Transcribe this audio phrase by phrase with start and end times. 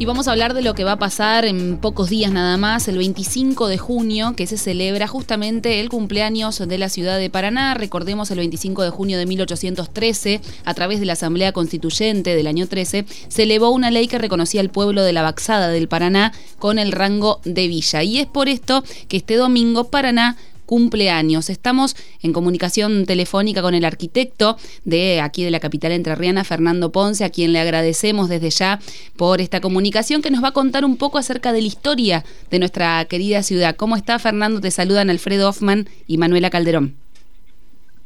[0.00, 2.88] Y vamos a hablar de lo que va a pasar en pocos días nada más,
[2.88, 7.74] el 25 de junio, que se celebra justamente el cumpleaños de la ciudad de Paraná.
[7.74, 12.66] Recordemos el 25 de junio de 1813, a través de la Asamblea Constituyente del año
[12.66, 16.78] 13, se elevó una ley que reconocía al pueblo de la Baxada del Paraná con
[16.78, 18.02] el rango de villa.
[18.02, 20.38] Y es por esto que este domingo Paraná
[20.70, 21.50] cumpleaños.
[21.50, 27.24] Estamos en comunicación telefónica con el arquitecto de aquí de la capital entrerriana, Fernando Ponce,
[27.24, 28.78] a quien le agradecemos desde ya
[29.16, 32.60] por esta comunicación que nos va a contar un poco acerca de la historia de
[32.60, 33.74] nuestra querida ciudad.
[33.74, 34.60] ¿Cómo está Fernando?
[34.60, 36.94] Te saludan Alfredo Hoffman y Manuela Calderón.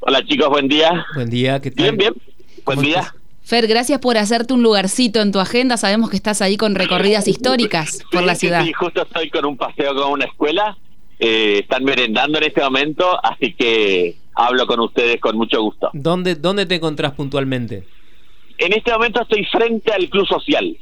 [0.01, 1.05] Hola chicos, buen día.
[1.15, 1.85] Buen día, ¿qué tal?
[1.85, 2.15] Bien, bien.
[2.65, 3.15] Buen día.
[3.43, 5.77] Fer, gracias por hacerte un lugarcito en tu agenda.
[5.77, 8.65] Sabemos que estás ahí con recorridas históricas por la ciudad.
[8.65, 10.79] Sí, justo estoy con un paseo con una escuela
[11.25, 15.89] eh, están merendando en este momento, así que hablo con ustedes con mucho gusto.
[15.95, 17.85] ¿Dónde, dónde te encontrás puntualmente?
[18.59, 20.77] En este momento estoy frente al Club Social.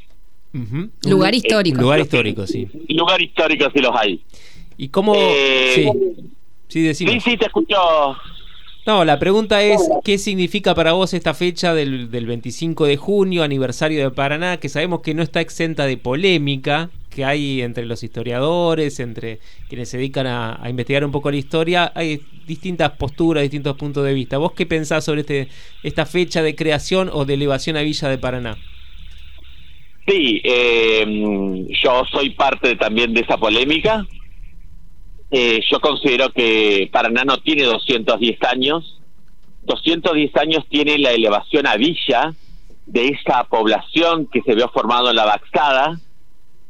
[1.05, 1.81] Lugar histórico.
[1.81, 2.69] lugar histórico, sí.
[2.89, 4.21] Lugar histórico, si los hay.
[4.77, 5.15] ¿Y cómo...?
[5.17, 5.73] Eh,
[6.69, 7.77] sí, sí, sí, sí, te escucho.
[8.84, 13.45] No, la pregunta es, ¿qué significa para vos esta fecha del, del 25 de junio,
[13.45, 18.03] aniversario de Paraná, que sabemos que no está exenta de polémica, que hay entre los
[18.03, 23.77] historiadores, entre quienes se dedican a, investigar un poco la historia, hay distintas posturas, distintos
[23.77, 24.39] puntos de vista.
[24.39, 25.49] ¿Vos qué pensás sobre este,
[25.83, 28.57] esta fecha de creación o de elevación a Villa de Paraná?
[30.07, 34.05] Sí, eh, yo soy parte también de esa polémica.
[35.31, 38.99] Eh, yo considero que Paraná no tiene 210 años.
[39.65, 42.35] 210 años tiene la elevación a Villa
[42.87, 45.99] de esa población que se vio formado en la Baxada,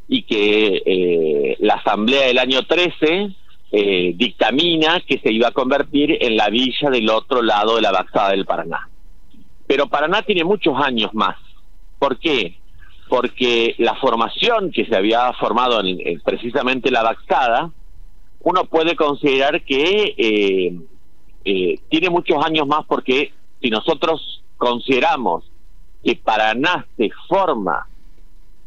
[0.09, 3.35] y que eh, la Asamblea del año 13
[3.75, 7.93] eh, dictamina que se iba a convertir en la villa del otro lado de la
[7.93, 8.89] Baxada del Paraná.
[9.67, 11.37] Pero Paraná tiene muchos años más.
[11.99, 12.59] ¿Por qué?
[13.09, 17.71] Porque la formación que se había formado en, precisamente la Baxada,
[18.41, 20.15] uno puede considerar que
[21.45, 25.45] eh, tiene muchos años más porque si nosotros consideramos
[26.05, 27.87] que Paraná se forma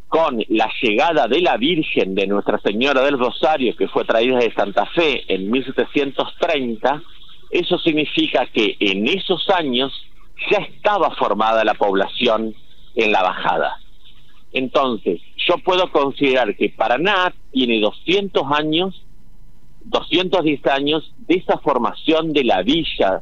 [0.07, 4.53] con la llegada de la Virgen de Nuestra Señora del Rosario, que fue traída de
[4.53, 7.01] Santa Fe en 1730,
[7.51, 9.91] eso significa que en esos años
[10.51, 12.53] ya estaba formada la población
[12.95, 13.79] en la bajada.
[14.53, 19.03] Entonces, yo puedo considerar que Paraná tiene 200 años,
[19.85, 23.21] 210 años de esa formación de la villa,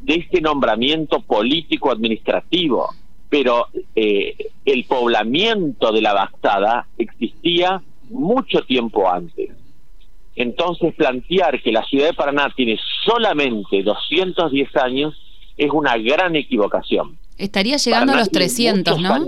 [0.00, 2.90] de este nombramiento político-administrativo,
[3.30, 7.80] pero eh, el poblamiento de la Bastada existía
[8.10, 9.50] mucho tiempo antes.
[10.34, 15.14] Entonces plantear que la ciudad de Paraná tiene solamente 210 años
[15.56, 17.18] es una gran equivocación.
[17.38, 19.26] Estaría llegando a los 300, ¿no?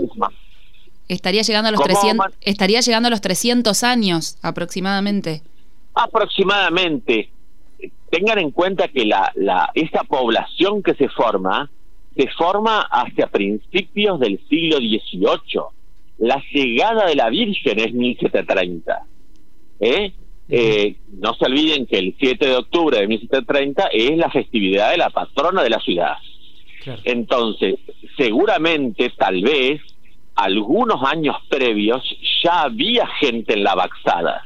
[1.07, 5.41] Estaría llegando a los 300, estaría llegando a los 300 años aproximadamente.
[5.93, 7.29] Aproximadamente.
[8.09, 11.69] Tengan en cuenta que la, la esa población que se forma
[12.15, 15.61] se forma hacia principios del siglo XVIII.
[16.19, 19.05] La llegada de la Virgen es 1730.
[19.79, 20.13] ¿eh?
[20.49, 24.97] Eh, no se olviden que el 7 de octubre de 1730 es la festividad de
[24.97, 26.15] la patrona de la ciudad.
[27.05, 27.75] Entonces,
[28.17, 29.81] seguramente, tal vez,
[30.35, 32.03] algunos años previos
[32.43, 34.43] ya había gente en la Baxada.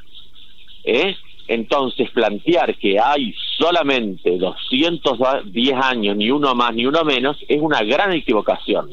[0.83, 1.15] ¿eh?
[1.47, 7.83] Entonces, plantear que hay solamente 210 años, ni uno más ni uno menos, es una
[7.83, 8.91] gran equivocación.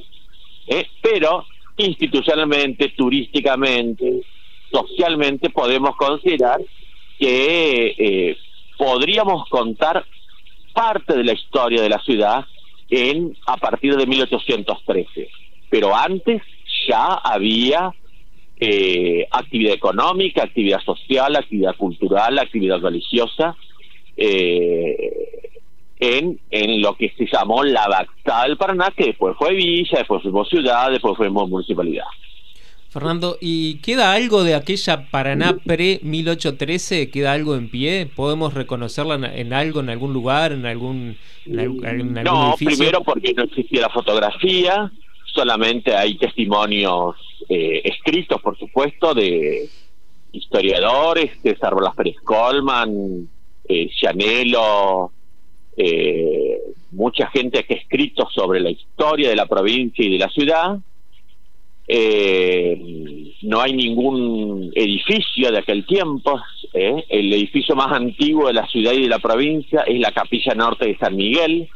[0.68, 0.86] ¿eh?
[1.02, 4.22] Pero institucionalmente, turísticamente,
[4.70, 6.60] socialmente, podemos considerar
[7.18, 8.36] que eh,
[8.78, 10.04] podríamos contar
[10.72, 12.44] parte de la historia de la ciudad
[12.90, 15.28] en a partir de 1813.
[15.70, 16.42] Pero antes
[16.88, 17.94] ya había
[18.66, 23.54] eh, actividad económica, actividad social, actividad cultural, actividad religiosa,
[24.16, 24.96] eh,
[25.98, 30.22] en, en lo que se llamó la Baxada del Paraná, que después fue villa, después
[30.22, 32.06] fue ciudad, después fue municipalidad.
[32.88, 37.10] Fernando, ¿y queda algo de aquella Paraná pre-1813?
[37.10, 38.06] ¿Queda algo en pie?
[38.06, 43.82] ¿Podemos reconocerla en, algo, en algún lugar, en algún, en no, primero porque no existía
[43.82, 44.90] la fotografía,
[45.26, 47.16] solamente hay testimonios
[47.48, 49.68] eh, escritos, por supuesto, de
[50.32, 53.28] historiadores, Blas Pérez Colman,
[53.68, 53.90] eh,
[55.76, 56.58] eh,
[56.92, 60.78] mucha gente que ha escrito sobre la historia de la provincia y de la ciudad.
[61.86, 66.40] Eh, no hay ningún edificio de aquel tiempo.
[66.72, 70.86] El edificio más antiguo de la ciudad y de la provincia es la Capilla Norte
[70.86, 71.68] de San Miguel,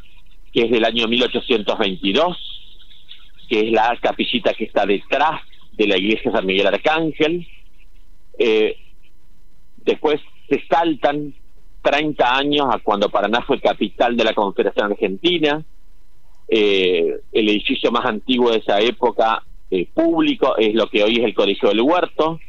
[0.51, 2.37] que es del año 1822
[3.49, 5.41] que es la capillita que está detrás
[5.79, 7.47] de la iglesia San Miguel Arcángel.
[8.37, 8.75] Eh,
[9.77, 11.33] después se saltan
[11.81, 15.63] 30 años a cuando Paraná fue capital de la Confederación Argentina.
[16.49, 19.41] Eh, el edificio más antiguo de esa época
[19.71, 22.39] eh, público es lo que hoy es el Colegio del Huerto.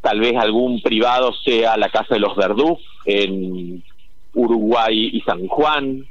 [0.00, 3.84] Tal vez algún privado sea la Casa de los Verdú en
[4.32, 6.06] Uruguay y San Juan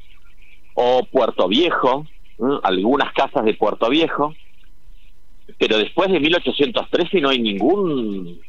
[0.75, 2.05] o Puerto Viejo,
[2.61, 4.35] algunas casas de Puerto Viejo.
[5.59, 8.39] Pero después de 1813 no hay ningún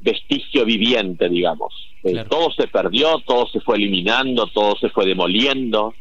[0.00, 1.72] vestigio viviente, digamos.
[2.02, 5.94] Eh, todo se perdió, todo se fue eliminando, todo se fue demoliendo.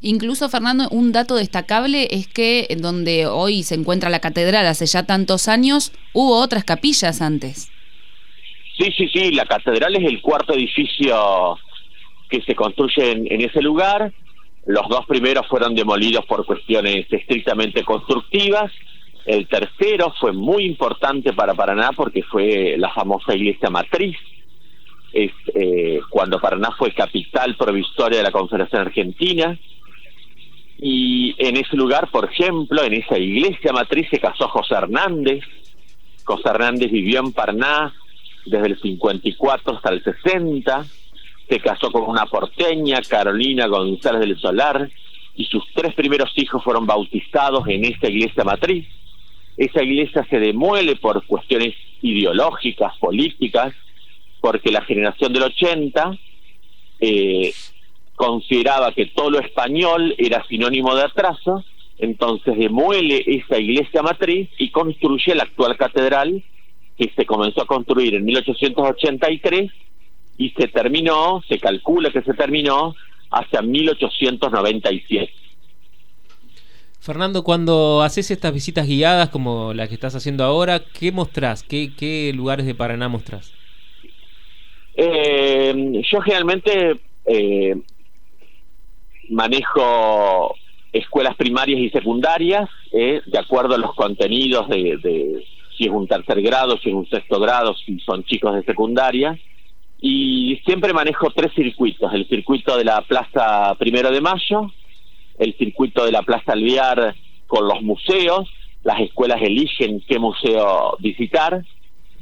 [0.00, 5.04] Incluso, Fernando, un dato destacable es que donde hoy se encuentra la catedral hace ya
[5.04, 7.70] tantos años, hubo otras capillas antes.
[8.78, 11.58] Sí, sí, sí, la catedral es el cuarto edificio
[12.28, 14.12] que se construye en ese lugar.
[14.66, 18.70] Los dos primeros fueron demolidos por cuestiones estrictamente constructivas
[19.26, 24.16] el tercero fue muy importante para Paraná porque fue la famosa iglesia matriz.
[25.12, 29.58] Es, eh, cuando Paraná fue capital provisoria de la Confederación Argentina.
[30.78, 35.42] Y en ese lugar, por ejemplo, en esa iglesia matriz se casó José Hernández.
[36.24, 37.92] José Hernández vivió en Paraná
[38.44, 40.86] desde el 54 hasta el 60.
[41.48, 44.88] Se casó con una porteña, Carolina González del Solar,
[45.34, 48.86] y sus tres primeros hijos fueron bautizados en esa iglesia matriz
[49.56, 53.74] esa iglesia se demuele por cuestiones ideológicas, políticas,
[54.40, 56.18] porque la generación del 80
[57.00, 57.52] eh,
[58.14, 61.64] consideraba que todo lo español era sinónimo de atraso,
[61.98, 66.42] entonces demuele esa iglesia matriz y construye la actual catedral
[66.98, 69.70] que se comenzó a construir en 1883
[70.38, 72.94] y se terminó, se calcula que se terminó
[73.30, 75.32] hacia 1897.
[77.00, 81.62] Fernando, cuando haces estas visitas guiadas como las que estás haciendo ahora, ¿qué mostrás?
[81.62, 83.52] ¿Qué, lugares de Paraná mostrás?
[84.94, 87.76] Eh, yo generalmente eh,
[89.28, 90.54] manejo
[90.92, 95.44] escuelas primarias y secundarias, eh, de acuerdo a los contenidos de, de,
[95.76, 99.38] si es un tercer grado, si es un sexto grado, si son chicos de secundaria.
[100.00, 104.70] Y siempre manejo tres circuitos, el circuito de la Plaza Primero de Mayo,
[105.38, 107.14] el circuito de la Plaza Alvear
[107.46, 108.48] con los museos,
[108.82, 111.64] las escuelas eligen qué museo visitar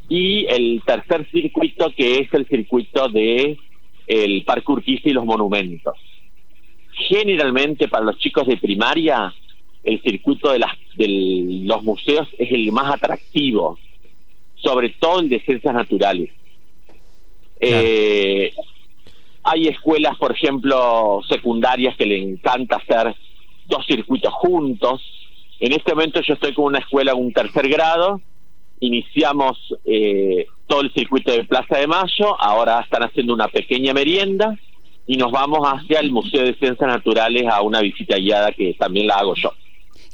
[0.08, 3.58] y el tercer circuito que es el circuito de
[4.06, 5.94] el Parque Urquiza y los monumentos.
[7.08, 9.34] Generalmente para los chicos de primaria
[9.82, 11.06] el circuito de, las, de
[11.64, 13.78] los museos es el más atractivo,
[14.56, 16.30] sobre todo el de ciencias naturales.
[17.60, 18.52] Eh,
[19.44, 23.14] hay escuelas, por ejemplo, secundarias que le encanta hacer
[23.66, 25.02] dos circuitos juntos.
[25.60, 28.20] En este momento yo estoy con una escuela, un tercer grado,
[28.80, 34.58] iniciamos eh, todo el circuito de Plaza de Mayo, ahora están haciendo una pequeña merienda
[35.06, 39.06] y nos vamos hacia el Museo de Ciencias Naturales a una visita guiada que también
[39.06, 39.52] la hago yo.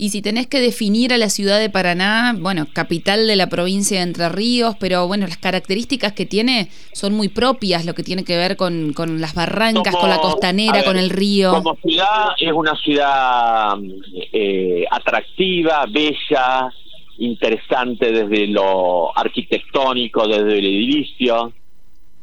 [0.02, 3.98] Y si tenés que definir a la ciudad de Paraná, bueno, capital de la provincia
[3.98, 8.24] de Entre Ríos, pero bueno, las características que tiene son muy propias, lo que tiene
[8.24, 11.52] que ver con, con las barrancas, con la costanera, con el río.
[11.52, 13.76] Como ciudad es una ciudad
[14.32, 16.72] eh, atractiva, bella,
[17.18, 21.52] interesante desde lo arquitectónico, desde el edificio.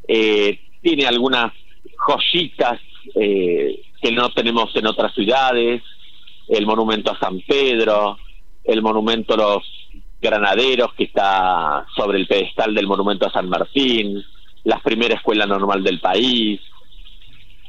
[0.07, 1.53] Eh, tiene algunas
[1.95, 2.79] joyitas
[3.13, 5.83] eh, que no tenemos en otras ciudades
[6.47, 8.17] el monumento a San Pedro,
[8.63, 9.63] el monumento a los
[10.21, 14.23] granaderos que está sobre el pedestal del monumento a San Martín,
[14.63, 16.59] la primera escuela normal del país.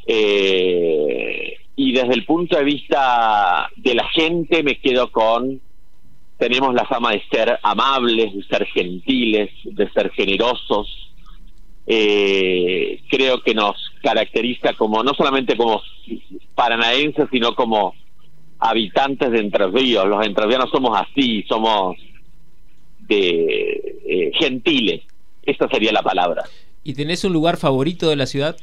[0.06, 5.60] Eh, y desde el punto de vista de la gente me quedo con,
[6.38, 11.12] tenemos la fama de ser amables, de ser gentiles, de ser generosos.
[11.86, 15.80] Eh, creo que nos caracteriza como, no solamente como
[16.54, 17.94] paranaenses, sino como
[18.58, 20.06] habitantes de Entre Ríos.
[20.06, 21.96] Los entrerrianos somos así, somos
[23.00, 25.02] de, eh, gentiles.
[25.42, 26.44] Esa sería la palabra.
[26.84, 28.56] ¿Y tenés un lugar favorito de la ciudad?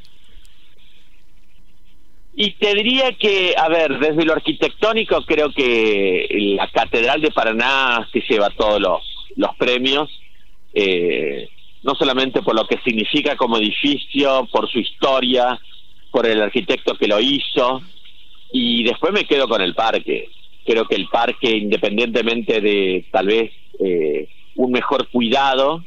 [2.34, 6.26] Y te diría que, a ver, desde lo arquitectónico creo que
[6.56, 9.00] la Catedral de Paraná se lleva todos los,
[9.36, 10.10] los premios,
[10.74, 11.48] eh,
[11.82, 15.58] no solamente por lo que significa como edificio, por su historia,
[16.10, 17.80] por el arquitecto que lo hizo,
[18.52, 20.28] y después me quedo con el parque.
[20.64, 25.84] Creo que el parque, independientemente de tal vez eh, un mejor cuidado,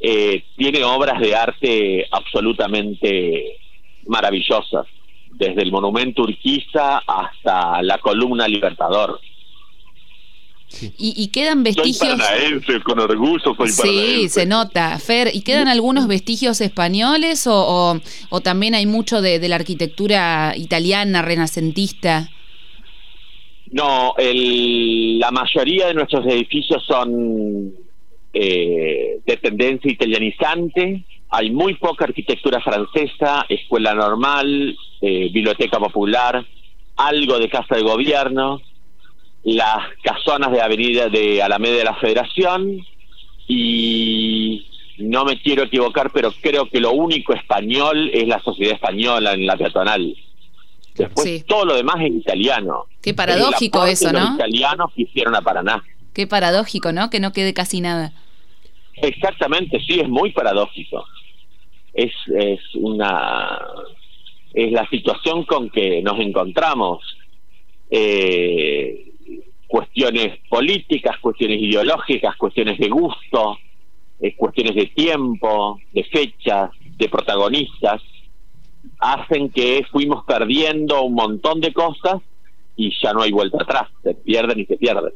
[0.00, 3.58] eh, tiene obras de arte absolutamente
[4.06, 4.86] maravillosas,
[5.32, 9.20] desde el monumento Urquiza hasta la columna Libertador.
[10.98, 11.96] Y, quedan vestigios.
[11.96, 14.98] Soy paranaense, con orgullo soy Sí, se nota.
[14.98, 20.54] Fer, ¿y quedan algunos vestigios españoles o, o, también hay mucho de, de, la arquitectura
[20.56, 22.30] italiana, renacentista?
[23.70, 27.72] No, el, la mayoría de nuestros edificios son
[28.34, 31.04] eh, de tendencia italianizante.
[31.30, 36.44] Hay muy poca arquitectura francesa, escuela normal, eh, biblioteca popular,
[36.96, 38.60] algo de casa de gobierno
[39.46, 42.84] las casonas de Avenida de Alameda de la Federación
[43.46, 44.66] y
[44.98, 49.46] no me quiero equivocar, pero creo que lo único español es la sociedad española en
[49.46, 50.16] la peatonal.
[50.96, 52.86] Después todo lo demás es italiano.
[53.00, 54.20] Qué paradójico eso, ¿no?
[54.20, 55.84] Los italianos que hicieron a Paraná.
[56.12, 57.08] Qué paradójico, ¿no?
[57.08, 58.12] Que no quede casi nada.
[58.94, 61.04] Exactamente, sí, es muy paradójico.
[61.94, 63.60] Es, es una
[64.54, 67.04] es la situación con que nos encontramos.
[67.90, 68.75] Eh,
[69.96, 73.56] cuestiones políticas, cuestiones ideológicas, cuestiones de gusto,
[74.20, 78.02] eh, cuestiones de tiempo, de fechas, de protagonistas,
[78.98, 82.20] hacen que fuimos perdiendo un montón de cosas
[82.76, 85.12] y ya no hay vuelta atrás, se pierden y se pierden.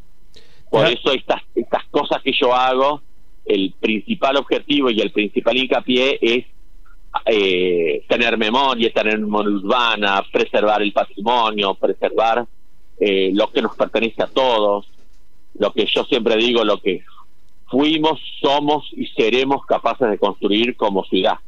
[0.70, 3.02] Por eso estas, estas cosas que yo hago,
[3.44, 6.46] el principal objetivo y el principal hincapié es
[7.26, 12.46] eh, tener memoria, tener memoria urbana, preservar el patrimonio, preservar
[13.00, 14.86] eh, lo que nos pertenece a todos,
[15.58, 17.02] lo que yo siempre digo, lo que
[17.66, 21.38] fuimos, somos y seremos capaces de construir como ciudad.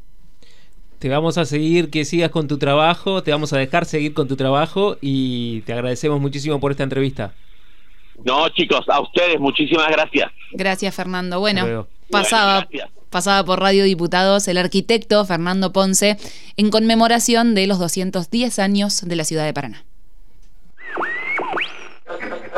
[0.98, 4.28] Te vamos a seguir que sigas con tu trabajo, te vamos a dejar seguir con
[4.28, 7.34] tu trabajo y te agradecemos muchísimo por esta entrevista.
[8.24, 10.30] No, chicos, a ustedes muchísimas gracias.
[10.52, 11.40] Gracias, Fernando.
[11.40, 12.68] Bueno, pasaba,
[13.10, 16.16] pasaba por Radio Diputados el arquitecto Fernando Ponce
[16.56, 19.84] en conmemoración de los 210 años de la ciudad de Paraná.